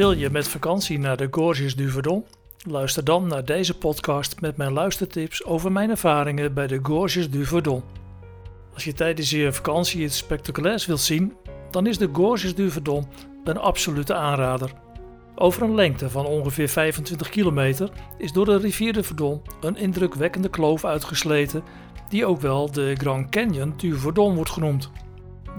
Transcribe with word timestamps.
Wil 0.00 0.12
je 0.12 0.30
met 0.30 0.48
vakantie 0.48 0.98
naar 0.98 1.16
de 1.16 1.28
Gorges 1.30 1.76
du 1.76 1.90
Verdon? 1.90 2.24
Luister 2.66 3.04
dan 3.04 3.26
naar 3.26 3.44
deze 3.44 3.78
podcast 3.78 4.40
met 4.40 4.56
mijn 4.56 4.72
luistertips 4.72 5.44
over 5.44 5.72
mijn 5.72 5.90
ervaringen 5.90 6.54
bij 6.54 6.66
de 6.66 6.78
Gorges 6.82 7.30
du 7.30 7.44
Verdon. 7.44 7.82
Als 8.74 8.84
je 8.84 8.92
tijdens 8.92 9.30
je 9.30 9.52
vakantie 9.52 10.02
iets 10.02 10.16
spectaculairs 10.16 10.86
wilt 10.86 11.00
zien, 11.00 11.32
dan 11.70 11.86
is 11.86 11.98
de 11.98 12.08
Gorges 12.12 12.54
du 12.54 12.70
Verdon 12.70 13.06
een 13.44 13.58
absolute 13.58 14.14
aanrader. 14.14 14.72
Over 15.34 15.62
een 15.62 15.74
lengte 15.74 16.10
van 16.10 16.26
ongeveer 16.26 16.68
25 16.68 17.28
kilometer 17.28 17.90
is 18.18 18.32
door 18.32 18.44
de 18.44 18.56
rivier 18.56 18.92
de 18.92 19.02
Verdon 19.02 19.42
een 19.60 19.76
indrukwekkende 19.76 20.48
kloof 20.48 20.84
uitgesleten, 20.84 21.62
die 22.08 22.26
ook 22.26 22.40
wel 22.40 22.70
de 22.70 22.94
Grand 22.96 23.30
Canyon 23.30 23.74
du 23.76 23.96
Verdon 23.96 24.34
wordt 24.34 24.50
genoemd. 24.50 24.90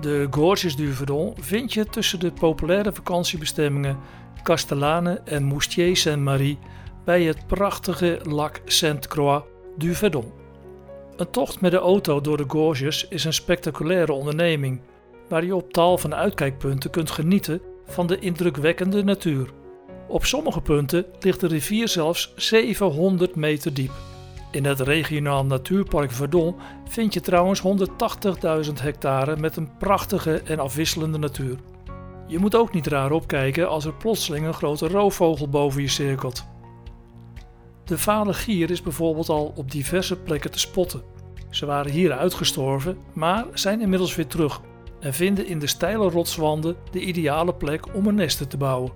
De 0.01 0.27
Gorges 0.29 0.75
du 0.75 0.93
Verdon 0.93 1.33
vind 1.39 1.73
je 1.73 1.85
tussen 1.85 2.19
de 2.19 2.31
populaire 2.31 2.93
vakantiebestemmingen 2.93 3.97
Castellane 4.43 5.21
en 5.25 5.43
Moustier-Saint-Marie 5.43 6.59
bij 7.05 7.23
het 7.23 7.47
prachtige 7.47 8.19
Lac 8.23 8.61
Sainte-Croix 8.65 9.45
du 9.77 9.93
Verdon. 9.93 10.31
Een 11.15 11.29
tocht 11.29 11.61
met 11.61 11.71
de 11.71 11.77
auto 11.77 12.21
door 12.21 12.37
de 12.37 12.43
Gorges 12.47 13.07
is 13.07 13.23
een 13.23 13.33
spectaculaire 13.33 14.13
onderneming, 14.13 14.81
waar 15.29 15.45
je 15.45 15.55
op 15.55 15.73
tal 15.73 15.97
van 15.97 16.15
uitkijkpunten 16.15 16.89
kunt 16.89 17.11
genieten 17.11 17.61
van 17.85 18.07
de 18.07 18.19
indrukwekkende 18.19 19.03
natuur. 19.03 19.49
Op 20.07 20.25
sommige 20.25 20.61
punten 20.61 21.05
ligt 21.19 21.39
de 21.39 21.47
rivier 21.47 21.87
zelfs 21.87 22.33
700 22.35 23.35
meter 23.35 23.73
diep. 23.73 24.10
In 24.51 24.65
het 24.65 24.79
regionaal 24.79 25.45
natuurpark 25.45 26.11
Verdon 26.11 26.55
vind 26.87 27.13
je 27.13 27.19
trouwens 27.21 27.61
180.000 28.67 28.73
hectare 28.81 29.37
met 29.37 29.55
een 29.55 29.77
prachtige 29.77 30.41
en 30.41 30.59
afwisselende 30.59 31.17
natuur. 31.17 31.57
Je 32.27 32.39
moet 32.39 32.55
ook 32.55 32.73
niet 32.73 32.87
raar 32.87 33.11
opkijken 33.11 33.69
als 33.69 33.85
er 33.85 33.93
plotseling 33.93 34.45
een 34.45 34.53
grote 34.53 34.87
roofvogel 34.87 35.49
boven 35.49 35.81
je 35.81 35.87
cirkelt. 35.87 36.45
De 37.85 37.97
vale 37.97 38.33
gier 38.33 38.71
is 38.71 38.81
bijvoorbeeld 38.81 39.29
al 39.29 39.53
op 39.55 39.71
diverse 39.71 40.15
plekken 40.19 40.51
te 40.51 40.59
spotten. 40.59 41.01
Ze 41.49 41.65
waren 41.65 41.91
hier 41.91 42.11
uitgestorven, 42.11 42.97
maar 43.13 43.45
zijn 43.53 43.81
inmiddels 43.81 44.15
weer 44.15 44.27
terug 44.27 44.61
en 44.99 45.13
vinden 45.13 45.47
in 45.47 45.59
de 45.59 45.67
steile 45.67 46.09
rotswanden 46.09 46.75
de 46.91 46.99
ideale 46.99 47.53
plek 47.53 47.95
om 47.95 48.07
een 48.07 48.15
nesten 48.15 48.47
te 48.47 48.57
bouwen. 48.57 48.91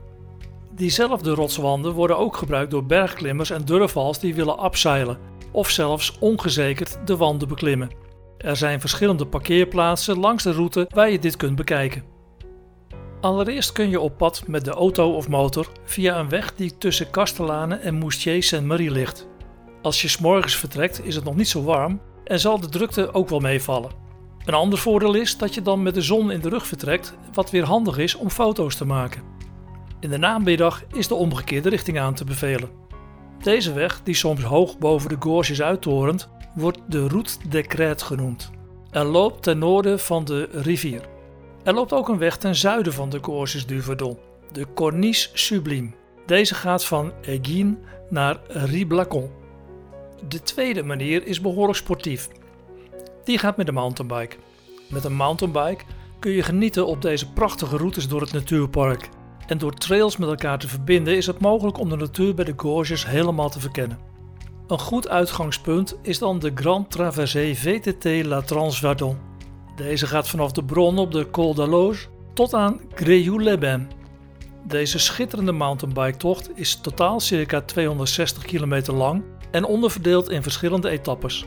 Diezelfde 0.71 1.33
rotswanden 1.33 1.93
worden 1.93 2.17
ook 2.17 2.37
gebruikt 2.37 2.71
door 2.71 2.85
bergklimmers 2.85 3.49
en 3.49 3.65
durfvals 3.65 4.19
die 4.19 4.35
willen 4.35 4.57
abseilen 4.57 5.33
of 5.55 5.69
zelfs 5.69 6.17
ongezekerd 6.19 6.97
de 7.05 7.17
wanden 7.17 7.47
beklimmen. 7.47 7.89
Er 8.37 8.55
zijn 8.55 8.79
verschillende 8.79 9.25
parkeerplaatsen 9.25 10.19
langs 10.19 10.43
de 10.43 10.51
route 10.51 10.89
waar 10.89 11.09
je 11.09 11.19
dit 11.19 11.37
kunt 11.37 11.55
bekijken. 11.55 12.03
Allereerst 13.21 13.71
kun 13.71 13.89
je 13.89 13.99
op 13.99 14.17
pad 14.17 14.43
met 14.47 14.65
de 14.65 14.71
auto 14.71 15.11
of 15.11 15.27
motor 15.27 15.71
via 15.83 16.19
een 16.19 16.29
weg 16.29 16.55
die 16.55 16.77
tussen 16.77 17.09
Castellane 17.09 17.75
en 17.75 17.95
Moustier-Saint-Marie 17.95 18.91
ligt. 18.91 19.27
Als 19.81 20.01
je 20.01 20.07
s'morgens 20.07 20.55
vertrekt 20.55 21.05
is 21.05 21.15
het 21.15 21.23
nog 21.23 21.35
niet 21.35 21.47
zo 21.47 21.63
warm 21.63 22.01
en 22.23 22.39
zal 22.39 22.59
de 22.59 22.69
drukte 22.69 23.13
ook 23.13 23.29
wel 23.29 23.39
meevallen. 23.39 23.91
Een 24.45 24.53
ander 24.53 24.79
voordeel 24.79 25.13
is 25.13 25.37
dat 25.37 25.53
je 25.53 25.61
dan 25.61 25.83
met 25.83 25.93
de 25.93 26.01
zon 26.01 26.31
in 26.31 26.39
de 26.39 26.49
rug 26.49 26.67
vertrekt, 26.67 27.17
wat 27.33 27.51
weer 27.51 27.63
handig 27.63 27.97
is 27.97 28.15
om 28.15 28.29
foto's 28.29 28.75
te 28.75 28.85
maken. 28.85 29.21
In 29.99 30.09
de 30.09 30.17
namiddag 30.17 30.83
is 30.93 31.07
de 31.07 31.15
omgekeerde 31.15 31.69
richting 31.69 31.99
aan 31.99 32.13
te 32.13 32.23
bevelen. 32.23 32.69
Deze 33.45 33.73
weg, 33.73 34.01
die 34.03 34.15
soms 34.15 34.43
hoog 34.43 34.77
boven 34.77 35.09
de 35.09 35.15
gorges 35.19 35.61
uittorent, 35.61 36.29
wordt 36.53 36.79
de 36.87 37.07
Route 37.07 37.37
des 37.49 37.65
Crêtes 37.67 38.05
genoemd 38.05 38.51
en 38.91 39.05
loopt 39.05 39.43
ten 39.43 39.57
noorden 39.57 39.99
van 39.99 40.25
de 40.25 40.49
rivier. 40.51 41.01
Er 41.63 41.73
loopt 41.73 41.93
ook 41.93 42.09
een 42.09 42.17
weg 42.17 42.37
ten 42.37 42.55
zuiden 42.55 42.93
van 42.93 43.09
de 43.09 43.19
Gorges 43.21 43.65
du 43.65 43.81
Verdon, 43.81 44.17
de 44.51 44.65
Corniche 44.73 45.29
Sublime. 45.33 45.91
Deze 46.25 46.55
gaat 46.55 46.85
van 46.85 47.13
Aiguines 47.27 47.75
naar 48.09 48.39
Riblacon. 48.47 49.29
De 50.27 50.41
tweede 50.41 50.83
manier 50.83 51.27
is 51.27 51.41
behoorlijk 51.41 51.77
sportief. 51.77 52.29
Die 53.23 53.37
gaat 53.37 53.57
met 53.57 53.65
de 53.65 53.71
mountainbike. 53.71 54.35
Met 54.89 55.03
een 55.03 55.15
mountainbike 55.15 55.83
kun 56.19 56.31
je 56.31 56.43
genieten 56.43 56.87
op 56.87 57.01
deze 57.01 57.31
prachtige 57.31 57.77
routes 57.77 58.07
door 58.07 58.21
het 58.21 58.33
natuurpark. 58.33 59.09
En 59.47 59.57
door 59.57 59.73
trails 59.73 60.17
met 60.17 60.29
elkaar 60.29 60.59
te 60.59 60.67
verbinden 60.67 61.15
is 61.15 61.27
het 61.27 61.39
mogelijk 61.39 61.79
om 61.79 61.89
de 61.89 61.95
natuur 61.95 62.35
bij 62.35 62.45
de 62.45 62.53
Gorges 62.55 63.05
helemaal 63.05 63.49
te 63.49 63.59
verkennen. 63.59 63.99
Een 64.67 64.79
goed 64.79 65.09
uitgangspunt 65.09 65.97
is 66.01 66.19
dan 66.19 66.39
de 66.39 66.51
Grand 66.55 66.91
Traversée 66.91 67.55
VTT 67.55 68.25
La 68.25 68.41
Transverdon. 68.41 69.17
Deze 69.75 70.07
gaat 70.07 70.27
vanaf 70.27 70.51
de 70.51 70.63
bron 70.63 70.97
op 70.97 71.11
de 71.11 71.29
Col 71.29 71.53
d'Aloge 71.53 72.07
tot 72.33 72.53
aan 72.53 72.79
Gréoux-les-Bains. 72.93 73.93
Deze 74.63 74.99
schitterende 74.99 75.51
mountainbike-tocht 75.51 76.49
is 76.57 76.75
totaal 76.75 77.19
circa 77.19 77.61
260 77.61 78.43
kilometer 78.43 78.93
lang 78.93 79.23
en 79.51 79.65
onderverdeeld 79.65 80.29
in 80.29 80.43
verschillende 80.43 80.89
etappes. 80.89 81.45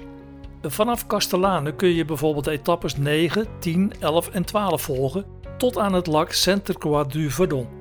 Vanaf 0.62 1.06
Castellane 1.06 1.74
kun 1.74 1.88
je 1.88 2.04
bijvoorbeeld 2.04 2.46
etappes 2.46 2.96
9, 2.96 3.46
10, 3.58 3.92
11 4.00 4.28
en 4.28 4.44
12 4.44 4.82
volgen 4.82 5.24
tot 5.56 5.78
aan 5.78 5.92
het 5.92 6.06
lac 6.06 6.32
Sainte-Croix 6.32 7.12
du 7.12 7.30
Verdon. 7.30 7.77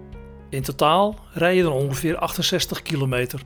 In 0.49 0.61
totaal 0.61 1.15
rij 1.33 1.55
je 1.55 1.63
dan 1.63 1.71
ongeveer 1.71 2.17
68 2.17 2.81
kilometer. 2.81 3.41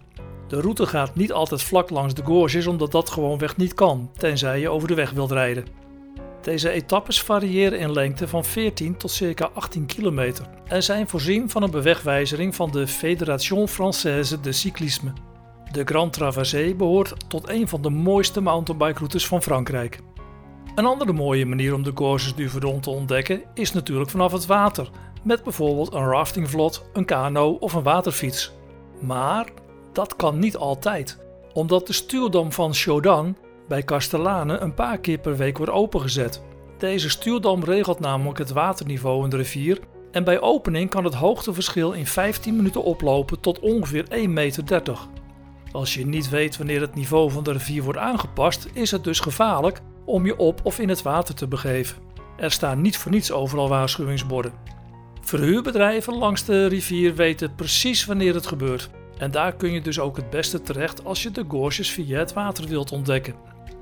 De 0.48 0.62
route 0.62 0.86
gaat 0.86 1.16
niet 1.16 1.32
altijd 1.32 1.64
vlak 1.64 1.90
langs 1.90 2.14
de 2.14 2.24
gorges 2.24 2.68
omdat 2.68 2.92
dat 2.92 3.10
gewoonweg 3.10 3.58
niet 3.58 3.74
kan, 3.74 4.12
tenzij 4.18 4.60
je 4.60 4.70
over 4.70 4.88
de 4.88 4.94
weg 4.94 5.12
wilt 5.12 5.32
rijden. 5.32 5.66
Deze 6.42 6.70
etappes 6.70 7.22
variëren 7.22 7.80
in 7.80 7.92
lengte 7.92 8.28
van 8.28 8.46
14 8.46 8.98
tot 8.98 9.12
circa 9.12 9.50
18 9.54 9.86
kilometer 9.86 10.46
en 10.68 10.84
zijn 10.84 11.08
voorzien 11.08 11.50
van 11.50 11.64
een 11.64 11.72
bewegwijzering 11.72 12.56
van 12.56 12.72
de 12.72 12.88
Fédération 12.88 13.68
Française 13.70 14.40
de 14.42 14.52
Cyclisme. 14.52 15.14
De 15.72 15.84
Grand 15.86 16.14
Traversée 16.14 16.76
behoort 16.76 17.30
tot 17.30 17.50
een 17.50 17.68
van 17.68 17.82
de 17.82 17.90
mooiste 17.90 18.42
mountainbikeroutes 18.42 19.28
van 19.28 19.42
Frankrijk. 19.42 20.00
Een 20.76 20.86
andere 20.86 21.14
mooie 21.14 21.46
manier 21.46 21.74
om 21.74 21.84
de 21.84 21.92
Gorges 21.96 22.36
du 22.36 22.50
Verdon 22.50 22.80
te 22.80 22.90
ontdekken 22.90 23.42
is 23.54 23.72
natuurlijk 23.74 24.10
vanaf 24.10 24.32
het 24.32 24.46
water, 24.46 24.90
met 25.24 25.44
bijvoorbeeld 25.44 25.94
een 25.94 26.06
raftingvlot, 26.06 26.90
een 26.94 27.06
kano 27.06 27.58
of 27.60 27.74
een 27.74 27.84
waterfiets. 27.84 28.54
Maar 29.02 29.48
dat 29.94 30.16
kan 30.16 30.40
niet 30.40 30.58
altijd, 30.58 31.18
omdat 31.54 31.88
de 31.88 31.94
stuurdam 31.94 32.52
van 32.52 32.74
Chaudin 32.74 33.38
bij 33.68 33.84
Castellane 33.84 34.58
een 34.58 34.74
paar 34.74 34.98
keer 34.98 35.18
per 35.18 35.38
week 35.38 35.58
wordt 35.58 35.72
opengezet. 35.72 36.44
Deze 36.78 37.10
stuurdam 37.10 37.64
regelt 37.64 38.00
namelijk 38.00 38.38
het 38.38 38.52
waterniveau 38.52 39.24
in 39.24 39.30
de 39.30 39.38
rivier 39.38 39.80
en 40.12 40.24
bij 40.24 40.42
opening 40.42 40.90
kan 40.90 41.04
het 41.04 41.14
hoogteverschil 41.14 41.92
in 41.92 42.06
15 42.06 42.56
minuten 42.56 42.84
oplopen 42.84 43.40
tot 43.40 43.60
ongeveer 43.60 44.06
1,30 44.10 44.30
meter. 44.30 44.98
Als 45.72 45.94
je 45.94 46.06
niet 46.06 46.30
weet 46.30 46.58
wanneer 46.58 46.82
het 46.82 46.96
niveau 46.96 47.32
van 47.32 47.44
de 47.44 47.52
rivier 47.52 47.84
wordt 47.84 48.00
aangepast, 48.00 48.68
is 48.74 48.92
het 48.92 49.04
dus 49.04 49.20
gevaarlijk 49.20 49.82
om 50.06 50.26
je 50.26 50.38
op 50.38 50.60
of 50.64 50.80
in 50.80 50.90
het 50.90 51.02
water 51.02 51.36
te 51.36 51.48
begeven. 51.48 51.98
Er 52.38 52.52
staan 52.52 52.82
niet 52.82 52.98
voor 52.98 53.12
niets 53.12 53.32
overal 53.32 53.70
waarschuwingsborden. 53.70 54.54
Verhuurbedrijven 55.22 56.18
langs 56.18 56.46
de 56.46 56.66
rivier 56.66 57.16
weten 57.16 57.56
precies 57.56 58.06
wanneer 58.06 58.34
het 58.34 58.48
gebeurt. 58.48 58.90
En 59.18 59.32
daar 59.32 59.56
kun 59.56 59.72
je 59.72 59.82
dus 59.82 60.00
ook 60.00 60.16
het 60.16 60.30
beste 60.30 60.62
terecht 60.62 61.06
als 61.06 61.24
je 61.24 61.32
de 61.32 61.46
gorges 61.48 61.92
via 61.92 62.20
het 62.20 62.34
water 62.34 62.68
wilt 62.68 62.92
ontdekken. 62.92 63.36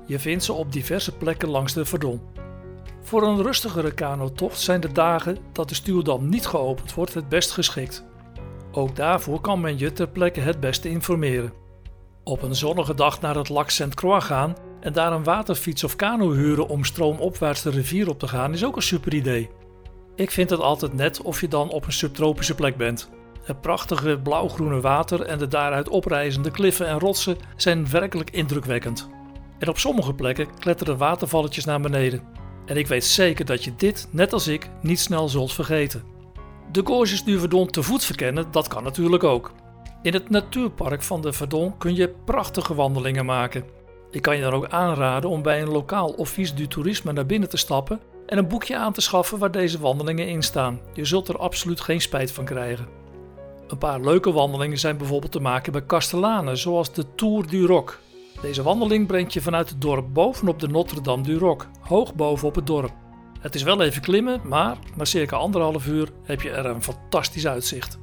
Je 0.06 0.18
vindt 0.18 0.44
ze 0.44 0.52
op 0.52 0.72
diverse 0.72 1.16
plekken 1.16 1.48
langs 1.48 1.72
de 1.72 1.84
Verdon. 1.84 2.20
Voor 3.02 3.22
een 3.22 3.42
rustigere 3.42 3.94
kanotocht 3.94 4.60
zijn 4.60 4.80
de 4.80 4.92
dagen 4.92 5.38
dat 5.52 5.68
de 5.68 5.74
stuwdam 5.74 6.28
niet 6.28 6.46
geopend 6.46 6.94
wordt 6.94 7.14
het 7.14 7.28
best 7.28 7.50
geschikt. 7.50 8.04
Ook 8.72 8.96
daarvoor 8.96 9.40
kan 9.40 9.60
men 9.60 9.78
je 9.78 9.92
ter 9.92 10.08
plekke 10.08 10.40
het 10.40 10.60
beste 10.60 10.88
informeren. 10.88 11.52
Op 12.24 12.42
een 12.42 12.54
zonnige 12.54 12.94
dag 12.94 13.20
naar 13.20 13.36
het 13.36 13.48
Lac 13.48 13.70
Sainte-Croix 13.70 14.24
gaan 14.24 14.56
en 14.80 14.92
daar 14.92 15.12
een 15.12 15.24
waterfiets 15.24 15.84
of 15.84 15.96
kano 15.96 16.32
huren 16.32 16.68
om 16.68 16.84
stroomopwaarts 16.84 17.62
de 17.62 17.70
rivier 17.70 18.08
op 18.08 18.18
te 18.18 18.28
gaan 18.28 18.52
is 18.52 18.64
ook 18.64 18.76
een 18.76 18.82
super 18.82 19.14
idee. 19.14 19.50
Ik 20.20 20.30
vind 20.30 20.50
het 20.50 20.60
altijd 20.60 20.92
net 20.92 21.22
of 21.22 21.40
je 21.40 21.48
dan 21.48 21.70
op 21.70 21.86
een 21.86 21.92
subtropische 21.92 22.54
plek 22.54 22.76
bent. 22.76 23.10
Het 23.42 23.60
prachtige 23.60 24.20
blauwgroene 24.22 24.80
water 24.80 25.22
en 25.22 25.38
de 25.38 25.48
daaruit 25.48 25.88
oprijzende 25.88 26.50
kliffen 26.50 26.86
en 26.86 26.98
rotsen 26.98 27.36
zijn 27.56 27.90
werkelijk 27.90 28.30
indrukwekkend. 28.30 29.08
En 29.58 29.68
op 29.68 29.78
sommige 29.78 30.14
plekken 30.14 30.58
kletteren 30.58 30.96
watervalletjes 30.96 31.64
naar 31.64 31.80
beneden. 31.80 32.22
En 32.66 32.76
ik 32.76 32.86
weet 32.86 33.04
zeker 33.04 33.44
dat 33.44 33.64
je 33.64 33.72
dit, 33.76 34.08
net 34.10 34.32
als 34.32 34.46
ik, 34.46 34.70
niet 34.80 35.00
snel 35.00 35.28
zult 35.28 35.52
vergeten. 35.52 36.02
De 36.72 36.80
Gorges 36.84 37.24
du 37.24 37.38
Verdon 37.38 37.66
te 37.66 37.82
voet 37.82 38.04
verkennen, 38.04 38.50
dat 38.50 38.68
kan 38.68 38.82
natuurlijk 38.82 39.24
ook. 39.24 39.52
In 40.02 40.12
het 40.12 40.30
natuurpark 40.30 41.02
van 41.02 41.20
de 41.20 41.32
Verdon 41.32 41.78
kun 41.78 41.94
je 41.94 42.14
prachtige 42.24 42.74
wandelingen 42.74 43.24
maken. 43.24 43.64
Ik 44.10 44.22
kan 44.22 44.36
je 44.36 44.42
dan 44.42 44.52
ook 44.52 44.68
aanraden 44.68 45.30
om 45.30 45.42
bij 45.42 45.62
een 45.62 45.70
lokaal 45.70 46.08
office 46.08 46.54
du 46.54 46.68
toerisme 46.68 47.12
naar 47.12 47.26
binnen 47.26 47.48
te 47.48 47.56
stappen 47.56 48.00
en 48.30 48.38
een 48.38 48.48
boekje 48.48 48.76
aan 48.76 48.92
te 48.92 49.00
schaffen 49.00 49.38
waar 49.38 49.50
deze 49.50 49.80
wandelingen 49.80 50.28
in 50.28 50.42
staan. 50.42 50.80
Je 50.94 51.04
zult 51.04 51.28
er 51.28 51.38
absoluut 51.38 51.80
geen 51.80 52.00
spijt 52.00 52.32
van 52.32 52.44
krijgen. 52.44 52.86
Een 53.68 53.78
paar 53.78 54.00
leuke 54.00 54.32
wandelingen 54.32 54.78
zijn 54.78 54.96
bijvoorbeeld 54.96 55.32
te 55.32 55.40
maken 55.40 55.72
bij 55.72 55.86
Castellane, 55.86 56.56
zoals 56.56 56.92
de 56.92 57.04
Tour 57.14 57.46
du 57.46 57.66
Roc. 57.66 57.98
Deze 58.40 58.62
wandeling 58.62 59.06
brengt 59.06 59.32
je 59.32 59.40
vanuit 59.40 59.68
het 59.68 59.80
dorp 59.80 60.06
bovenop 60.12 60.60
de 60.60 60.68
Notre-Dame 60.68 61.22
du 61.22 61.38
Roc, 61.38 61.66
hoog 61.80 62.14
boven 62.14 62.48
op 62.48 62.54
het 62.54 62.66
dorp. 62.66 62.92
Het 63.40 63.54
is 63.54 63.62
wel 63.62 63.82
even 63.82 64.02
klimmen, 64.02 64.40
maar 64.44 64.76
na 64.96 65.04
circa 65.04 65.36
anderhalf 65.36 65.86
uur 65.86 66.08
heb 66.22 66.40
je 66.40 66.50
er 66.50 66.66
een 66.66 66.82
fantastisch 66.82 67.46
uitzicht. 67.46 67.98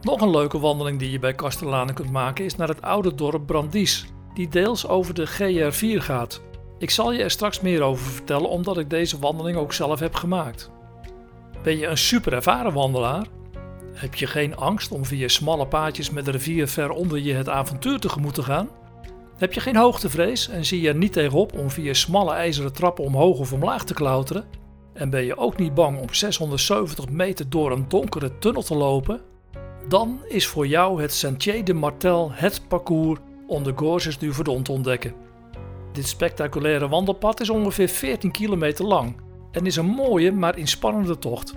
Nog 0.00 0.20
een 0.20 0.30
leuke 0.30 0.58
wandeling 0.58 0.98
die 0.98 1.10
je 1.10 1.18
bij 1.18 1.34
Castellane 1.34 1.92
kunt 1.92 2.10
maken 2.10 2.44
is 2.44 2.56
naar 2.56 2.68
het 2.68 2.82
oude 2.82 3.14
dorp 3.14 3.46
Brandies, 3.46 4.06
die 4.34 4.48
deels 4.48 4.88
over 4.88 5.14
de 5.14 5.28
GR4 5.28 6.02
gaat. 6.02 6.40
Ik 6.78 6.90
zal 6.90 7.12
je 7.12 7.22
er 7.22 7.30
straks 7.30 7.60
meer 7.60 7.82
over 7.82 8.06
vertellen 8.06 8.48
omdat 8.48 8.78
ik 8.78 8.90
deze 8.90 9.18
wandeling 9.18 9.56
ook 9.56 9.72
zelf 9.72 10.00
heb 10.00 10.14
gemaakt. 10.14 10.70
Ben 11.62 11.78
je 11.78 11.86
een 11.86 11.98
super 11.98 12.32
ervaren 12.32 12.72
wandelaar? 12.72 13.26
Heb 13.92 14.14
je 14.14 14.26
geen 14.26 14.56
angst 14.56 14.92
om 14.92 15.04
via 15.04 15.28
smalle 15.28 15.66
paadjes 15.66 16.10
met 16.10 16.24
de 16.24 16.30
rivier 16.30 16.68
ver 16.68 16.90
onder 16.90 17.18
je 17.18 17.34
het 17.34 17.48
avontuur 17.48 17.98
tegemoet 17.98 18.34
te 18.34 18.42
gaan? 18.42 18.68
Heb 19.36 19.52
je 19.52 19.60
geen 19.60 19.76
hoogtevrees 19.76 20.48
en 20.48 20.64
zie 20.64 20.80
je 20.80 20.88
er 20.88 20.94
niet 20.94 21.12
tegenop 21.12 21.58
om 21.58 21.70
via 21.70 21.92
smalle 21.92 22.32
ijzeren 22.32 22.72
trappen 22.72 23.04
omhoog 23.04 23.38
of 23.38 23.52
omlaag 23.52 23.84
te 23.84 23.94
klauteren? 23.94 24.44
En 24.92 25.10
ben 25.10 25.24
je 25.24 25.36
ook 25.36 25.58
niet 25.58 25.74
bang 25.74 25.98
om 25.98 26.14
670 26.14 27.08
meter 27.08 27.50
door 27.50 27.72
een 27.72 27.84
donkere 27.88 28.38
tunnel 28.38 28.62
te 28.62 28.74
lopen? 28.74 29.20
Dan 29.88 30.20
is 30.28 30.46
voor 30.46 30.66
jou 30.66 31.02
het 31.02 31.12
Sentier 31.12 31.64
de 31.64 31.74
Martel 31.74 32.30
het 32.32 32.62
parcours 32.68 33.20
om 33.46 33.62
de 33.62 33.72
Gorges 33.76 34.18
du 34.18 34.32
Verdon 34.32 34.62
te 34.62 34.72
ontdekken. 34.72 35.27
Dit 35.98 36.08
spectaculaire 36.08 36.88
wandelpad 36.88 37.40
is 37.40 37.50
ongeveer 37.50 37.88
14 37.88 38.30
kilometer 38.30 38.84
lang 38.84 39.16
en 39.52 39.66
is 39.66 39.76
een 39.76 39.86
mooie 39.86 40.32
maar 40.32 40.58
inspannende 40.58 41.18
tocht. 41.18 41.54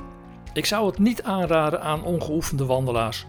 Ik 0.53 0.65
zou 0.65 0.85
het 0.85 0.99
niet 0.99 1.23
aanraden 1.23 1.81
aan 1.81 2.03
ongeoefende 2.03 2.65
wandelaars. 2.65 3.25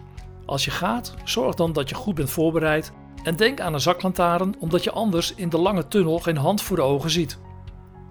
Als 0.46 0.64
je 0.64 0.70
gaat, 0.70 1.14
zorg 1.24 1.54
dan 1.54 1.72
dat 1.72 1.88
je 1.88 1.94
goed 1.94 2.14
bent 2.14 2.30
voorbereid 2.30 2.92
en 3.22 3.36
denk 3.36 3.60
aan 3.60 3.74
een 3.74 3.80
zaklantaarn 3.80 4.54
omdat 4.58 4.84
je 4.84 4.90
anders 4.90 5.34
in 5.34 5.48
de 5.48 5.58
lange 5.58 5.88
tunnel 5.88 6.18
geen 6.18 6.36
hand 6.36 6.62
voor 6.62 6.76
de 6.76 6.82
ogen 6.82 7.10
ziet. 7.10 7.38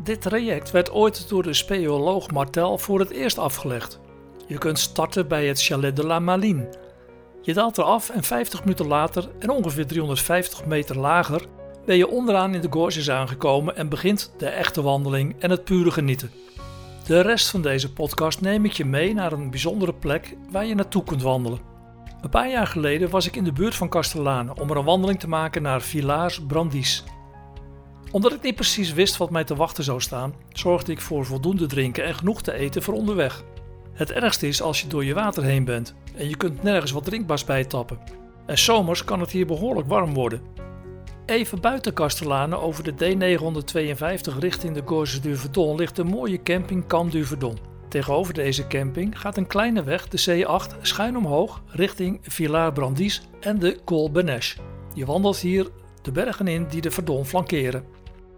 Dit 0.03 0.21
traject 0.21 0.71
werd 0.71 0.91
ooit 0.91 1.29
door 1.29 1.43
de 1.43 1.53
speoloog 1.53 2.31
Martel 2.31 2.77
voor 2.77 2.99
het 2.99 3.09
eerst 3.09 3.37
afgelegd. 3.37 3.99
Je 4.47 4.57
kunt 4.57 4.79
starten 4.79 5.27
bij 5.27 5.47
het 5.47 5.63
Chalet 5.63 5.95
de 5.95 6.05
la 6.05 6.19
Maline. 6.19 6.69
Je 7.41 7.53
daalt 7.53 7.77
eraf 7.77 8.09
en 8.09 8.23
50 8.23 8.63
minuten 8.63 8.87
later 8.87 9.29
en 9.39 9.49
ongeveer 9.49 9.87
350 9.87 10.65
meter 10.65 10.97
lager 10.97 11.47
ben 11.85 11.97
je 11.97 12.09
onderaan 12.09 12.53
in 12.53 12.61
de 12.61 12.71
gorges 12.71 13.09
aangekomen 13.09 13.75
en 13.75 13.89
begint 13.89 14.33
de 14.37 14.45
echte 14.45 14.81
wandeling 14.81 15.35
en 15.39 15.49
het 15.49 15.63
pure 15.63 15.91
genieten. 15.91 16.31
De 17.05 17.21
rest 17.21 17.49
van 17.49 17.61
deze 17.61 17.93
podcast 17.93 18.41
neem 18.41 18.65
ik 18.65 18.71
je 18.71 18.85
mee 18.85 19.13
naar 19.13 19.31
een 19.31 19.49
bijzondere 19.49 19.93
plek 19.93 20.35
waar 20.51 20.65
je 20.65 20.75
naartoe 20.75 21.03
kunt 21.03 21.21
wandelen. 21.21 21.59
Een 22.21 22.29
paar 22.29 22.49
jaar 22.49 22.67
geleden 22.67 23.09
was 23.09 23.27
ik 23.27 23.35
in 23.35 23.43
de 23.43 23.51
buurt 23.51 23.75
van 23.75 23.89
Castellane 23.89 24.53
om 24.59 24.69
er 24.69 24.77
een 24.77 24.85
wandeling 24.85 25.19
te 25.19 25.27
maken 25.27 25.61
naar 25.61 25.81
Villars 25.81 26.45
Brandis. 26.45 27.03
Omdat 28.11 28.33
ik 28.33 28.41
niet 28.41 28.55
precies 28.55 28.93
wist 28.93 29.17
wat 29.17 29.29
mij 29.29 29.43
te 29.43 29.55
wachten 29.55 29.83
zou 29.83 30.01
staan, 30.01 30.33
zorgde 30.49 30.91
ik 30.91 31.01
voor 31.01 31.25
voldoende 31.25 31.65
drinken 31.65 32.03
en 32.03 32.15
genoeg 32.15 32.41
te 32.41 32.53
eten 32.53 32.81
voor 32.81 32.93
onderweg. 32.93 33.43
Het 33.93 34.11
ergste 34.11 34.47
is 34.47 34.61
als 34.61 34.81
je 34.81 34.87
door 34.87 35.05
je 35.05 35.13
water 35.13 35.43
heen 35.43 35.65
bent 35.65 35.95
en 36.15 36.29
je 36.29 36.37
kunt 36.37 36.63
nergens 36.63 36.91
wat 36.91 37.03
drinkbaars 37.03 37.45
bij 37.45 37.65
tappen. 37.65 37.99
En 38.45 38.57
zomers 38.57 39.03
kan 39.03 39.19
het 39.19 39.31
hier 39.31 39.45
behoorlijk 39.45 39.87
warm 39.87 40.13
worden. 40.13 40.41
Even 41.31 41.61
buiten 41.61 41.93
Castellane 41.93 42.59
over 42.59 42.83
de 42.83 42.93
D952 42.93 44.37
richting 44.39 44.73
de 44.73 44.81
Gorges 44.85 45.21
du 45.21 45.35
Verdon 45.35 45.75
ligt 45.75 45.95
de 45.95 46.03
mooie 46.03 46.43
camping 46.43 46.87
Camp 46.87 47.11
du 47.11 47.25
Verdon. 47.25 47.57
Tegenover 47.89 48.33
deze 48.33 48.67
camping 48.67 49.19
gaat 49.19 49.37
een 49.37 49.47
kleine 49.47 49.83
weg, 49.83 50.07
de 50.07 50.45
C8, 50.45 50.81
schuin 50.81 51.17
omhoog 51.17 51.61
richting 51.67 52.19
Villars 52.21 52.73
Brandis 52.73 53.21
en 53.39 53.59
de 53.59 53.79
Col 53.85 54.11
Beneche. 54.11 54.57
Je 54.93 55.05
wandelt 55.05 55.37
hier 55.37 55.67
de 56.01 56.11
bergen 56.11 56.47
in 56.47 56.67
die 56.69 56.81
de 56.81 56.91
Verdon 56.91 57.25
flankeren. 57.25 57.83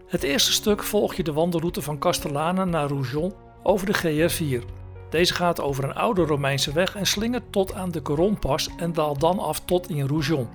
Het 0.07 0.23
eerste 0.23 0.51
stuk 0.51 0.83
volg 0.83 1.13
je 1.13 1.23
de 1.23 1.33
wandelroute 1.33 1.81
van 1.81 1.99
Castellane 1.99 2.65
naar 2.65 2.87
Rougon 2.87 3.33
over 3.63 3.85
de 3.85 4.29
GR4. 4.29 4.65
Deze 5.09 5.33
gaat 5.33 5.61
over 5.61 5.83
een 5.83 5.95
oude 5.95 6.21
Romeinse 6.21 6.73
weg 6.73 6.95
en 6.95 7.05
slingert 7.05 7.51
tot 7.51 7.73
aan 7.73 7.91
de 7.91 8.01
Coronpas 8.01 8.69
en 8.77 8.93
daalt 8.93 9.19
dan 9.19 9.39
af 9.39 9.59
tot 9.59 9.89
in 9.89 10.07
Rougon. 10.07 10.47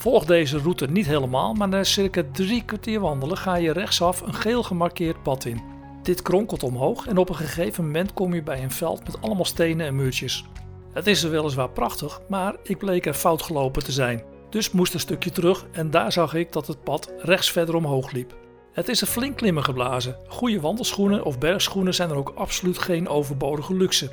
Volg 0.00 0.24
deze 0.24 0.58
route 0.58 0.86
niet 0.86 1.06
helemaal, 1.06 1.54
maar 1.54 1.68
na 1.68 1.84
circa 1.84 2.22
drie 2.32 2.64
kwartier 2.64 3.00
wandelen 3.00 3.36
ga 3.36 3.56
je 3.56 3.72
rechtsaf 3.72 4.20
een 4.20 4.34
geel 4.34 4.62
gemarkeerd 4.62 5.22
pad 5.22 5.44
in. 5.44 5.62
Dit 6.02 6.22
kronkelt 6.22 6.62
omhoog 6.62 7.06
en 7.06 7.18
op 7.18 7.28
een 7.28 7.34
gegeven 7.34 7.84
moment 7.84 8.12
kom 8.12 8.34
je 8.34 8.42
bij 8.42 8.62
een 8.62 8.70
veld 8.70 9.04
met 9.04 9.22
allemaal 9.22 9.44
stenen 9.44 9.86
en 9.86 9.96
muurtjes. 9.96 10.44
Het 10.92 11.06
is 11.06 11.22
er 11.22 11.30
weliswaar 11.30 11.70
prachtig, 11.70 12.20
maar 12.28 12.56
ik 12.62 12.78
bleek 12.78 13.06
er 13.06 13.14
fout 13.14 13.42
gelopen 13.42 13.84
te 13.84 13.92
zijn. 13.92 14.22
Dus 14.50 14.70
moest 14.70 14.94
een 14.94 15.00
stukje 15.00 15.30
terug 15.30 15.66
en 15.72 15.90
daar 15.90 16.12
zag 16.12 16.34
ik 16.34 16.52
dat 16.52 16.66
het 16.66 16.84
pad 16.84 17.12
rechts 17.18 17.50
verder 17.50 17.74
omhoog 17.74 18.12
liep. 18.12 18.34
Het 18.72 18.88
is 18.88 19.00
een 19.00 19.06
flink 19.06 19.36
klimmen 19.36 19.64
geblazen. 19.64 20.16
Goede 20.28 20.60
wandelschoenen 20.60 21.24
of 21.24 21.38
bergschoenen 21.38 21.94
zijn 21.94 22.10
er 22.10 22.16
ook 22.16 22.32
absoluut 22.34 22.78
geen 22.78 23.08
overbodige 23.08 23.74
luxe. 23.74 24.10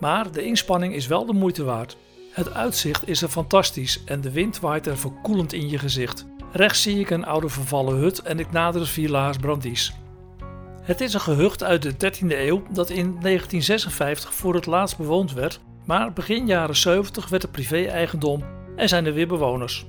Maar 0.00 0.32
de 0.32 0.44
inspanning 0.44 0.94
is 0.94 1.06
wel 1.06 1.26
de 1.26 1.32
moeite 1.32 1.64
waard. 1.64 1.96
Het 2.34 2.54
uitzicht 2.54 3.08
is 3.08 3.22
er 3.22 3.28
fantastisch 3.28 4.04
en 4.04 4.20
de 4.20 4.30
wind 4.30 4.60
waait 4.60 4.86
er 4.86 4.98
verkoelend 4.98 5.52
in 5.52 5.68
je 5.68 5.78
gezicht. 5.78 6.26
Rechts 6.52 6.82
zie 6.82 6.98
ik 6.98 7.10
een 7.10 7.24
oude 7.24 7.48
vervallen 7.48 7.96
hut 7.96 8.22
en 8.22 8.38
ik 8.38 8.50
nader 8.50 8.86
Villa's 8.86 9.36
Brandies. 9.36 9.92
Het 10.82 11.00
is 11.00 11.14
een 11.14 11.20
gehucht 11.20 11.62
uit 11.62 11.82
de 11.82 11.92
13e 11.92 12.26
eeuw 12.26 12.62
dat 12.70 12.90
in 12.90 13.16
1956 13.20 14.34
voor 14.34 14.54
het 14.54 14.66
laatst 14.66 14.96
bewoond 14.96 15.32
werd, 15.32 15.60
maar 15.84 16.12
begin 16.12 16.46
jaren 16.46 16.76
70 16.76 17.28
werd 17.28 17.42
het 17.42 17.50
privé-eigendom 17.50 18.44
en 18.76 18.88
zijn 18.88 19.06
er 19.06 19.14
weer 19.14 19.28
bewoners. 19.28 19.86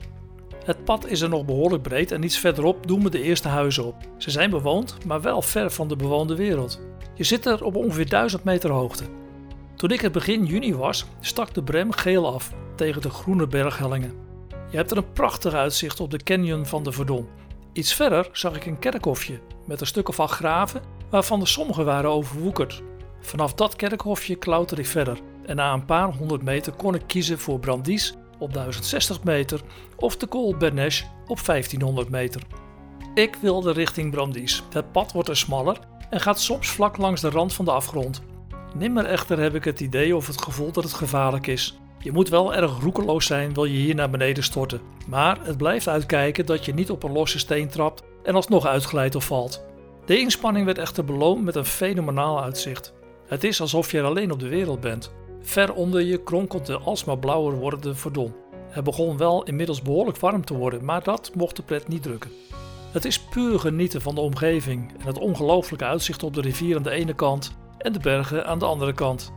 Het 0.65 0.83
pad 0.83 1.07
is 1.07 1.21
er 1.21 1.29
nog 1.29 1.45
behoorlijk 1.45 1.83
breed 1.83 2.11
en 2.11 2.23
iets 2.23 2.37
verderop 2.37 2.87
doen 2.87 3.03
we 3.03 3.09
de 3.09 3.21
eerste 3.21 3.47
huizen 3.47 3.85
op. 3.85 3.95
Ze 4.17 4.31
zijn 4.31 4.49
bewoond, 4.49 5.05
maar 5.05 5.21
wel 5.21 5.41
ver 5.41 5.71
van 5.71 5.87
de 5.87 5.95
bewoonde 5.95 6.35
wereld. 6.35 6.81
Je 7.15 7.23
zit 7.23 7.45
er 7.45 7.63
op 7.63 7.75
ongeveer 7.75 8.09
1000 8.09 8.43
meter 8.43 8.69
hoogte. 8.69 9.03
Toen 9.75 9.91
ik 9.91 10.01
het 10.01 10.11
begin 10.11 10.45
juni 10.45 10.75
was, 10.75 11.05
stak 11.19 11.53
de 11.53 11.63
Brem 11.63 11.91
geel 11.91 12.33
af 12.33 12.51
tegen 12.75 13.01
de 13.01 13.09
groene 13.09 13.47
berghellingen. 13.47 14.13
Je 14.71 14.77
hebt 14.77 14.91
er 14.91 14.97
een 14.97 15.11
prachtig 15.13 15.53
uitzicht 15.53 15.99
op 15.99 16.11
de 16.11 16.23
canyon 16.23 16.65
van 16.65 16.83
de 16.83 16.91
Verdon. 16.91 17.27
Iets 17.73 17.93
verder 17.93 18.29
zag 18.31 18.55
ik 18.55 18.65
een 18.65 18.79
kerkhofje 18.79 19.39
met 19.65 19.81
een 19.81 19.87
stuk 19.87 20.09
of 20.09 20.19
acht 20.19 20.35
graven, 20.35 20.81
waarvan 21.09 21.39
de 21.39 21.45
sommige 21.45 21.83
waren 21.83 22.09
overwoekerd. 22.09 22.83
Vanaf 23.19 23.53
dat 23.53 23.75
kerkhofje 23.75 24.35
klauterde 24.35 24.81
ik 24.81 24.87
verder 24.87 25.19
en 25.45 25.55
na 25.55 25.73
een 25.73 25.85
paar 25.85 26.13
honderd 26.13 26.41
meter 26.43 26.73
kon 26.73 26.95
ik 26.95 27.03
kiezen 27.07 27.39
voor 27.39 27.59
Brandies 27.59 28.13
op 28.39 28.53
1060 28.53 29.23
meter 29.23 29.61
of 29.95 30.17
de 30.17 30.27
Col 30.27 30.57
Berneche 30.57 31.05
op 31.27 31.45
1500 31.45 32.09
meter. 32.09 32.41
Ik 33.13 33.35
wilde 33.41 33.71
richting 33.71 34.11
Brandies. 34.11 34.63
Het 34.73 34.91
pad 34.91 35.11
wordt 35.11 35.29
er 35.29 35.37
smaller 35.37 35.79
en 36.09 36.19
gaat 36.19 36.39
soms 36.39 36.69
vlak 36.69 36.97
langs 36.97 37.21
de 37.21 37.29
rand 37.29 37.53
van 37.53 37.65
de 37.65 37.71
afgrond. 37.71 38.21
Nimmer 38.77 39.05
echter 39.05 39.39
heb 39.39 39.55
ik 39.55 39.63
het 39.63 39.79
idee 39.79 40.15
of 40.15 40.27
het 40.27 40.41
gevoel 40.41 40.71
dat 40.71 40.83
het 40.83 40.93
gevaarlijk 40.93 41.47
is. 41.47 41.77
Je 41.99 42.11
moet 42.11 42.29
wel 42.29 42.55
erg 42.55 42.79
roekeloos 42.79 43.25
zijn 43.25 43.53
wil 43.53 43.65
je 43.65 43.77
hier 43.77 43.95
naar 43.95 44.09
beneden 44.09 44.43
storten. 44.43 44.81
Maar 45.07 45.39
het 45.41 45.57
blijft 45.57 45.87
uitkijken 45.87 46.45
dat 46.45 46.65
je 46.65 46.73
niet 46.73 46.91
op 46.91 47.03
een 47.03 47.11
losse 47.11 47.39
steen 47.39 47.69
trapt 47.69 48.03
en 48.23 48.35
alsnog 48.35 48.65
uitglijdt 48.65 49.15
of 49.15 49.25
valt. 49.25 49.65
De 50.05 50.19
inspanning 50.19 50.65
werd 50.65 50.77
echter 50.77 51.05
beloond 51.05 51.43
met 51.43 51.55
een 51.55 51.65
fenomenaal 51.65 52.43
uitzicht. 52.43 52.93
Het 53.27 53.43
is 53.43 53.61
alsof 53.61 53.91
je 53.91 53.97
er 53.97 54.03
alleen 54.03 54.31
op 54.31 54.39
de 54.39 54.47
wereld 54.47 54.79
bent. 54.79 55.11
Ver 55.41 55.73
onder 55.73 56.01
je 56.01 56.23
kronkelt 56.23 56.65
de 56.65 56.77
alsmaar 56.77 57.17
blauwer 57.17 57.53
wordende 57.53 57.95
verdon. 57.95 58.35
Het 58.69 58.83
begon 58.83 59.17
wel 59.17 59.43
inmiddels 59.43 59.81
behoorlijk 59.81 60.17
warm 60.17 60.45
te 60.45 60.53
worden, 60.53 60.85
maar 60.85 61.03
dat 61.03 61.31
mocht 61.35 61.55
de 61.55 61.63
pret 61.63 61.87
niet 61.87 62.03
drukken. 62.03 62.31
Het 62.91 63.05
is 63.05 63.19
puur 63.19 63.59
genieten 63.59 64.01
van 64.01 64.15
de 64.15 64.21
omgeving 64.21 64.91
en 64.99 65.05
het 65.05 65.19
ongelooflijke 65.19 65.85
uitzicht 65.85 66.23
op 66.23 66.33
de 66.33 66.41
rivier 66.41 66.75
aan 66.75 66.83
de 66.83 66.91
ene 66.91 67.13
kant 67.13 67.55
en 67.85 67.93
de 67.93 67.99
bergen 67.99 68.45
aan 68.45 68.59
de 68.59 68.65
andere 68.65 68.93
kant. 68.93 69.33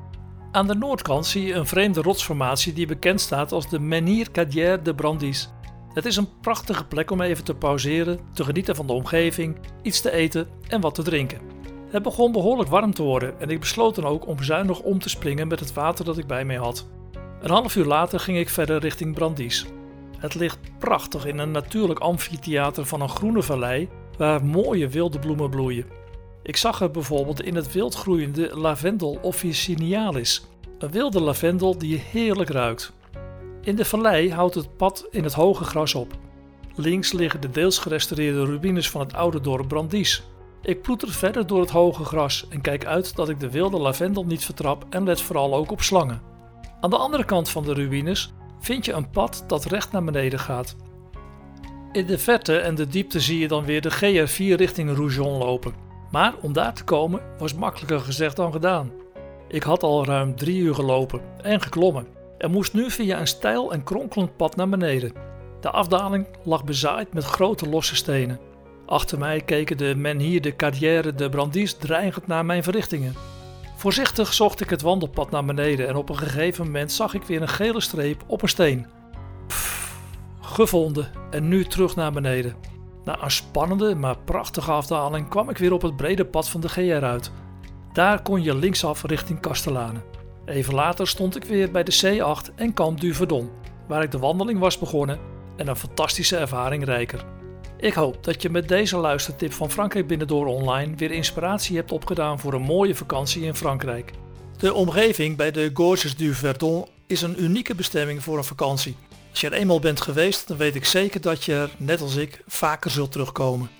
Aan 0.52 0.66
de 0.66 0.74
noordkant 0.74 1.26
zie 1.26 1.46
je 1.46 1.54
een 1.54 1.66
vreemde 1.66 2.02
rotsformatie 2.02 2.72
die 2.72 2.86
bekend 2.86 3.20
staat 3.20 3.52
als 3.52 3.68
de 3.68 3.78
Menhir 3.78 4.30
Cadière 4.30 4.82
de 4.82 4.94
Brandis. 4.94 5.50
Het 5.92 6.06
is 6.06 6.16
een 6.16 6.28
prachtige 6.40 6.84
plek 6.84 7.10
om 7.10 7.20
even 7.20 7.44
te 7.44 7.54
pauzeren, 7.54 8.20
te 8.32 8.44
genieten 8.44 8.76
van 8.76 8.86
de 8.86 8.92
omgeving, 8.92 9.58
iets 9.82 10.00
te 10.00 10.12
eten 10.12 10.48
en 10.68 10.80
wat 10.80 10.94
te 10.94 11.02
drinken. 11.02 11.40
Het 11.90 12.02
begon 12.02 12.32
behoorlijk 12.32 12.70
warm 12.70 12.94
te 12.94 13.02
worden 13.02 13.40
en 13.40 13.50
ik 13.50 13.60
besloot 13.60 13.94
dan 13.94 14.04
ook 14.04 14.26
om 14.26 14.42
zuinig 14.42 14.80
om 14.80 14.98
te 14.98 15.08
springen 15.08 15.48
met 15.48 15.60
het 15.60 15.72
water 15.72 16.04
dat 16.04 16.18
ik 16.18 16.26
bij 16.26 16.44
mij 16.44 16.56
had. 16.56 16.86
Een 17.40 17.50
half 17.50 17.76
uur 17.76 17.84
later 17.84 18.20
ging 18.20 18.38
ik 18.38 18.48
verder 18.48 18.80
richting 18.80 19.14
Brandis. 19.14 19.66
Het 20.18 20.34
ligt 20.34 20.58
prachtig 20.78 21.26
in 21.26 21.38
een 21.38 21.50
natuurlijk 21.50 21.98
amfitheater 21.98 22.86
van 22.86 23.00
een 23.00 23.08
groene 23.08 23.42
vallei 23.42 23.88
waar 24.16 24.44
mooie 24.44 24.88
wilde 24.88 25.18
bloemen 25.18 25.50
bloeien. 25.50 25.86
Ik 26.48 26.56
zag 26.56 26.80
er 26.80 26.90
bijvoorbeeld 26.90 27.42
in 27.42 27.54
het 27.54 27.72
wild 27.72 27.94
groeiende 27.94 28.58
lavendel 28.58 29.18
officinalis, 29.22 30.46
een 30.78 30.90
wilde 30.90 31.20
lavendel 31.20 31.78
die 31.78 31.98
heerlijk 31.98 32.50
ruikt. 32.50 32.92
In 33.62 33.76
de 33.76 33.84
vallei 33.84 34.32
houdt 34.32 34.54
het 34.54 34.76
pad 34.76 35.06
in 35.10 35.24
het 35.24 35.32
hoge 35.32 35.64
gras 35.64 35.94
op. 35.94 36.12
Links 36.74 37.12
liggen 37.12 37.40
de 37.40 37.50
deels 37.50 37.78
gerestaureerde 37.78 38.44
ruïnes 38.44 38.90
van 38.90 39.00
het 39.00 39.14
oude 39.14 39.40
dorp 39.40 39.68
Brandies. 39.68 40.22
Ik 40.62 40.82
ploeter 40.82 41.10
verder 41.10 41.46
door 41.46 41.60
het 41.60 41.70
hoge 41.70 42.04
gras 42.04 42.46
en 42.48 42.60
kijk 42.60 42.86
uit 42.86 43.16
dat 43.16 43.28
ik 43.28 43.40
de 43.40 43.50
wilde 43.50 43.78
lavendel 43.78 44.24
niet 44.24 44.44
vertrap 44.44 44.86
en 44.90 45.04
let 45.04 45.20
vooral 45.20 45.54
ook 45.54 45.70
op 45.70 45.82
slangen. 45.82 46.22
Aan 46.80 46.90
de 46.90 46.98
andere 46.98 47.24
kant 47.24 47.48
van 47.48 47.64
de 47.64 47.74
ruïnes 47.74 48.32
vind 48.60 48.84
je 48.84 48.92
een 48.92 49.10
pad 49.10 49.44
dat 49.46 49.64
recht 49.64 49.92
naar 49.92 50.04
beneden 50.04 50.38
gaat. 50.38 50.76
In 51.92 52.06
de 52.06 52.18
verte 52.18 52.58
en 52.58 52.74
de 52.74 52.86
diepte 52.86 53.20
zie 53.20 53.38
je 53.38 53.48
dan 53.48 53.64
weer 53.64 53.80
de 53.80 53.92
GR4 53.92 54.56
richting 54.56 54.96
Rougon 54.96 55.38
lopen. 55.38 55.87
Maar 56.10 56.34
om 56.40 56.52
daar 56.52 56.74
te 56.74 56.84
komen 56.84 57.20
was 57.38 57.54
makkelijker 57.54 58.00
gezegd 58.00 58.36
dan 58.36 58.52
gedaan. 58.52 58.92
Ik 59.48 59.62
had 59.62 59.82
al 59.82 60.04
ruim 60.04 60.36
drie 60.36 60.60
uur 60.60 60.74
gelopen 60.74 61.20
en 61.42 61.60
geklommen. 61.60 62.06
en 62.38 62.50
moest 62.50 62.72
nu 62.72 62.90
via 62.90 63.20
een 63.20 63.26
steil 63.26 63.72
en 63.72 63.84
kronkelend 63.84 64.36
pad 64.36 64.56
naar 64.56 64.68
beneden. 64.68 65.12
De 65.60 65.70
afdaling 65.70 66.26
lag 66.44 66.64
bezaaid 66.64 67.12
met 67.12 67.24
grote 67.24 67.68
losse 67.68 67.96
stenen. 67.96 68.40
Achter 68.86 69.18
mij 69.18 69.40
keken 69.40 69.76
de 69.76 69.94
menhier 69.94 70.40
de 70.40 70.56
carrière 70.56 71.14
de 71.14 71.28
brandies 71.28 71.74
dreigend 71.74 72.26
naar 72.26 72.44
mijn 72.44 72.62
verrichtingen. 72.62 73.14
Voorzichtig 73.76 74.34
zocht 74.34 74.60
ik 74.60 74.70
het 74.70 74.82
wandelpad 74.82 75.30
naar 75.30 75.44
beneden 75.44 75.88
en 75.88 75.96
op 75.96 76.08
een 76.08 76.16
gegeven 76.16 76.64
moment 76.64 76.92
zag 76.92 77.14
ik 77.14 77.22
weer 77.22 77.42
een 77.42 77.48
gele 77.48 77.80
streep 77.80 78.24
op 78.26 78.42
een 78.42 78.48
steen. 78.48 78.86
Pff, 79.46 79.98
gevonden 80.40 81.10
en 81.30 81.48
nu 81.48 81.64
terug 81.64 81.96
naar 81.96 82.12
beneden. 82.12 82.54
Na 83.08 83.22
een 83.22 83.30
spannende 83.30 83.94
maar 83.94 84.18
prachtige 84.18 84.70
afdaling 84.70 85.28
kwam 85.28 85.50
ik 85.50 85.58
weer 85.58 85.72
op 85.72 85.82
het 85.82 85.96
brede 85.96 86.24
pad 86.24 86.48
van 86.48 86.60
de 86.60 86.68
GR 86.68 87.04
uit. 87.04 87.30
Daar 87.92 88.22
kon 88.22 88.42
je 88.42 88.54
linksaf 88.54 89.02
richting 89.02 89.40
Castellanen. 89.40 90.02
Even 90.44 90.74
later 90.74 91.08
stond 91.08 91.36
ik 91.36 91.44
weer 91.44 91.70
bij 91.70 91.82
de 91.84 92.00
C8 92.02 92.54
en 92.54 92.74
Camp 92.74 93.00
du 93.00 93.14
Verdon, 93.14 93.50
waar 93.86 94.02
ik 94.02 94.10
de 94.10 94.18
wandeling 94.18 94.58
was 94.58 94.78
begonnen 94.78 95.18
en 95.56 95.68
een 95.68 95.76
fantastische 95.76 96.36
ervaring 96.36 96.84
rijker. 96.84 97.24
Ik 97.78 97.94
hoop 97.94 98.24
dat 98.24 98.42
je 98.42 98.50
met 98.50 98.68
deze 98.68 98.96
luistertip 98.96 99.52
van 99.52 99.70
Frankrijk 99.70 100.06
Binnendoor 100.06 100.46
Online 100.46 100.96
weer 100.96 101.10
inspiratie 101.10 101.76
hebt 101.76 101.92
opgedaan 101.92 102.38
voor 102.40 102.52
een 102.52 102.62
mooie 102.62 102.94
vakantie 102.94 103.42
in 103.42 103.54
Frankrijk. 103.54 104.12
De 104.58 104.74
omgeving 104.74 105.36
bij 105.36 105.50
de 105.50 105.70
Gorges 105.74 106.16
du 106.16 106.34
Verdon 106.34 106.86
is 107.06 107.22
een 107.22 107.42
unieke 107.42 107.74
bestemming 107.74 108.22
voor 108.22 108.36
een 108.36 108.44
vakantie. 108.44 108.96
Als 109.30 109.40
je 109.40 109.46
er 109.46 109.52
eenmaal 109.52 109.80
bent 109.80 110.00
geweest, 110.00 110.48
dan 110.48 110.56
weet 110.56 110.74
ik 110.74 110.84
zeker 110.84 111.20
dat 111.20 111.44
je 111.44 111.54
er, 111.54 111.70
net 111.76 112.00
als 112.00 112.16
ik, 112.16 112.42
vaker 112.46 112.90
zult 112.90 113.12
terugkomen. 113.12 113.70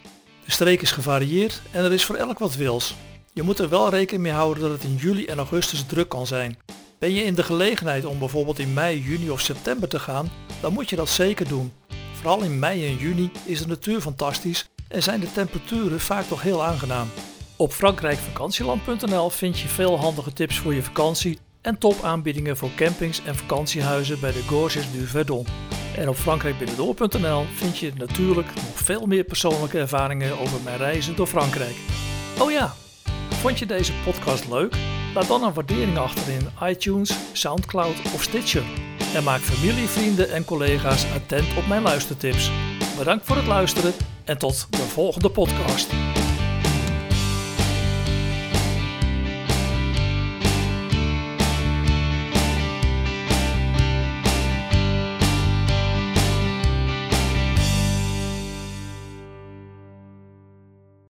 De 0.45 0.50
streek 0.50 0.83
is 0.83 0.90
gevarieerd 0.90 1.62
en 1.71 1.85
er 1.85 1.93
is 1.93 2.05
voor 2.05 2.17
elk 2.17 2.38
wat 2.38 2.55
wils. 2.55 2.95
Je 3.33 3.43
moet 3.43 3.59
er 3.59 3.69
wel 3.69 3.90
rekening 3.90 4.23
mee 4.23 4.33
houden 4.33 4.62
dat 4.62 4.73
het 4.73 4.83
in 4.83 4.97
juli 4.97 5.26
en 5.26 5.38
augustus 5.38 5.85
druk 5.87 6.09
kan 6.09 6.26
zijn. 6.26 6.59
Ben 6.99 7.14
je 7.14 7.23
in 7.23 7.35
de 7.35 7.43
gelegenheid 7.43 8.05
om 8.05 8.19
bijvoorbeeld 8.19 8.59
in 8.59 8.73
mei, 8.73 9.00
juni 9.00 9.31
of 9.31 9.40
september 9.40 9.88
te 9.88 9.99
gaan, 9.99 10.31
dan 10.61 10.73
moet 10.73 10.90
je 10.90 10.97
dat 10.97 11.09
zeker 11.09 11.49
doen. 11.49 11.73
Vooral 12.12 12.43
in 12.43 12.59
mei 12.59 12.87
en 12.87 12.97
juni 12.97 13.31
is 13.45 13.61
de 13.61 13.67
natuur 13.67 14.00
fantastisch 14.00 14.69
en 14.88 15.02
zijn 15.02 15.21
de 15.21 15.33
temperaturen 15.33 16.00
vaak 16.00 16.25
toch 16.25 16.43
heel 16.43 16.64
aangenaam. 16.64 17.09
Op 17.57 17.73
frankrijkvakantieland.nl 17.73 19.31
vind 19.31 19.59
je 19.59 19.69
veel 19.69 19.99
handige 19.99 20.33
tips 20.33 20.59
voor 20.59 20.75
je 20.75 20.83
vakantie 20.83 21.38
en 21.68 21.78
topaanbiedingen 21.78 22.56
voor 22.56 22.70
campings 22.76 23.25
en 23.25 23.37
vakantiehuizen 23.37 24.20
bij 24.20 24.32
de 24.32 24.42
Gorges 24.42 24.92
du 24.92 25.06
Verdon. 25.06 25.46
En 25.96 26.08
op 26.08 26.16
frankrijkbinnendoor.nl 26.16 27.44
vind 27.54 27.78
je 27.78 27.92
natuurlijk 27.96 28.54
nog 28.54 28.64
veel 28.75 29.06
meer 29.06 29.25
persoonlijke 29.25 29.78
ervaringen 29.78 30.38
over 30.38 30.60
mijn 30.64 30.76
reizen 30.76 31.16
door 31.16 31.26
Frankrijk. 31.26 31.76
Oh 32.40 32.50
ja, 32.50 32.75
vond 33.28 33.58
je 33.58 33.66
deze 33.66 33.92
podcast 34.04 34.48
leuk? 34.48 34.76
Laat 35.14 35.28
dan 35.28 35.42
een 35.42 35.52
waardering 35.52 35.98
achter 35.98 36.32
in 36.32 36.68
iTunes, 36.68 37.16
Soundcloud 37.32 37.96
of 38.14 38.22
Stitcher. 38.22 38.64
En 39.14 39.25
maak 39.25 39.40
familie, 39.40 39.88
vrienden 39.88 40.30
en 40.32 40.44
collega's 40.44 41.06
attent 41.14 41.56
op 41.56 41.66
mijn 41.66 41.82
luistertips. 41.82 42.50
Bedankt 42.98 43.26
voor 43.26 43.37
het 43.37 43.46
luisteren 43.46 43.92
en 44.25 44.38
tot 44.38 44.66
de 44.70 44.76
volgende 44.76 45.30
podcast. 45.30 45.88